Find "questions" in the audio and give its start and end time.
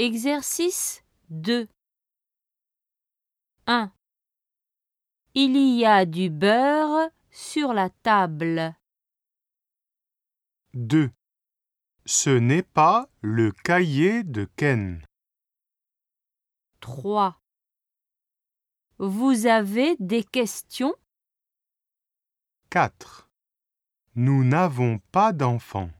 20.22-20.94